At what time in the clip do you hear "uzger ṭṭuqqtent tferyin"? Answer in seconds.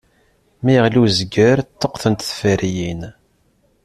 1.03-3.01